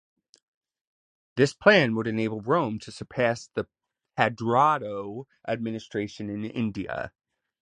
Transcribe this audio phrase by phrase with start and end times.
[1.35, 3.67] This plan would enable Rome to surpass the
[4.17, 7.13] "Padroado" administration in India.